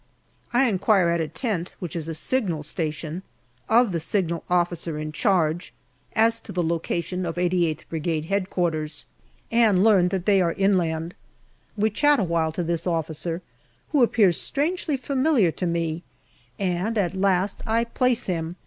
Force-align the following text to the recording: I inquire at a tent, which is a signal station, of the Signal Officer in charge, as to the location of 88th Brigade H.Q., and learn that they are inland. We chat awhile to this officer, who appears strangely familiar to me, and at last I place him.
I 0.51 0.63
inquire 0.63 1.09
at 1.09 1.21
a 1.21 1.27
tent, 1.27 1.75
which 1.77 1.95
is 1.95 2.07
a 2.09 2.15
signal 2.15 2.63
station, 2.63 3.21
of 3.69 3.91
the 3.91 3.99
Signal 3.99 4.43
Officer 4.49 4.97
in 4.97 5.11
charge, 5.11 5.75
as 6.13 6.39
to 6.39 6.51
the 6.51 6.63
location 6.63 7.23
of 7.23 7.35
88th 7.35 7.81
Brigade 7.87 8.25
H.Q., 8.31 8.81
and 9.51 9.83
learn 9.83 10.07
that 10.07 10.25
they 10.25 10.41
are 10.41 10.53
inland. 10.53 11.13
We 11.77 11.91
chat 11.91 12.19
awhile 12.19 12.51
to 12.53 12.63
this 12.63 12.87
officer, 12.87 13.43
who 13.89 14.01
appears 14.01 14.41
strangely 14.41 14.97
familiar 14.97 15.51
to 15.51 15.67
me, 15.67 16.01
and 16.57 16.97
at 16.97 17.13
last 17.13 17.61
I 17.67 17.83
place 17.83 18.25
him. 18.25 18.55